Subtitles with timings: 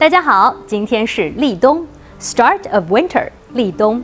[0.00, 1.86] 大家好，今天是立冬
[2.18, 4.02] ，Start of Winter，立冬。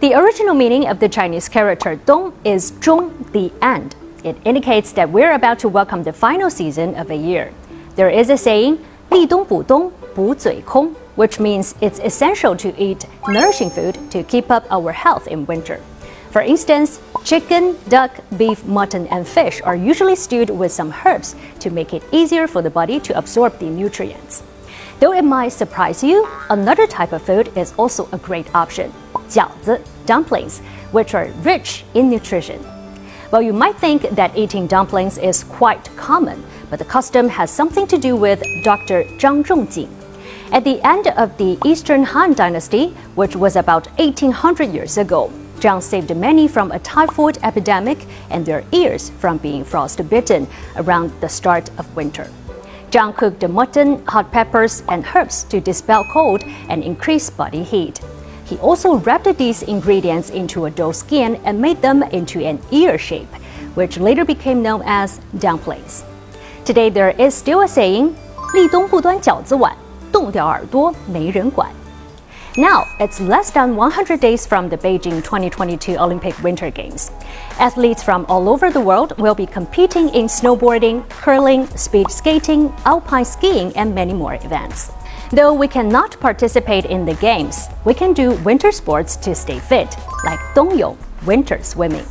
[0.00, 3.90] The original meaning of the Chinese character 冬 is 终 the end.
[4.22, 7.50] It indicates that we're about to welcome the final season of a year.
[7.94, 8.78] There is a saying,
[9.10, 15.44] 立冬补冬，补嘴空 which means it's essential to eat nourishing food to keep up our health in
[15.44, 15.80] winter.
[16.32, 21.68] For instance, chicken, duck, beef, mutton, and fish are usually stewed with some herbs to
[21.68, 24.42] make it easier for the body to absorb the nutrients.
[25.00, 28.92] Though it might surprise you, another type of food is also a great option
[29.28, 30.60] 饺子, dumplings,
[30.92, 32.62] which are rich in nutrition.
[33.30, 37.86] Well, you might think that eating dumplings is quite common, but the custom has something
[37.88, 39.02] to do with Dr.
[39.18, 39.88] Zhang Zhongjing.
[40.52, 45.82] At the end of the Eastern Han Dynasty, which was about 1800 years ago, Zhang
[45.82, 51.70] saved many from a typhoid epidemic and their ears from being frostbitten around the start
[51.78, 52.30] of winter.
[52.93, 57.99] Zhang cooked the mutton, hot peppers, and herbs to dispel cold and increase body heat.
[58.45, 62.97] He also wrapped these ingredients into a dough skin and made them into an ear
[62.97, 63.31] shape,
[63.75, 66.03] which later became known as dumplings.
[66.65, 68.15] Today there is still a saying,
[68.55, 69.75] 立冬不端饺子碗，
[70.11, 71.69] 冻掉耳朵没人管。
[72.56, 77.10] now, it's less than 100 days from the Beijing 2022 Olympic Winter Games.
[77.58, 83.24] Athletes from all over the world will be competing in snowboarding, curling, speed skating, alpine
[83.24, 84.92] skiing, and many more events.
[85.30, 89.96] Though we cannot participate in the games, we can do winter sports to stay fit,
[90.24, 90.96] like 冬泳,
[91.26, 92.04] winter swimming.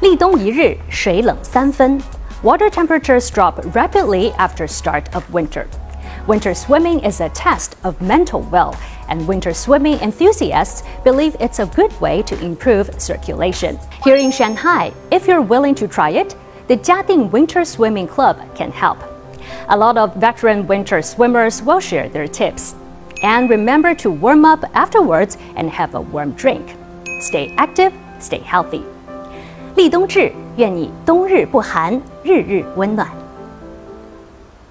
[0.00, 2.00] 立冬一日，水冷三分.
[2.42, 5.66] Water temperatures drop rapidly after start of winter.
[6.27, 8.75] Winter swimming is a test of mental will,
[9.09, 13.79] and winter swimming enthusiasts believe it's a good way to improve circulation.
[14.03, 16.35] Here in Shanghai, if you're willing to try it,
[16.67, 18.99] the Jiading Winter Swimming Club can help.
[19.69, 22.75] A lot of veteran winter swimmers will share their tips.
[23.23, 26.75] And remember to warm up afterwards and have a warm drink.
[27.19, 28.83] Stay active, stay healthy.
[29.75, 33.07] 立冬至，愿你冬日不寒，日日温暖。